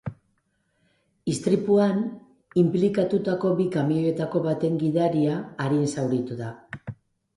[1.33, 1.99] Istripuan
[2.61, 6.51] inplikatutako bi kamioietako baten gidaria arin zauritu da.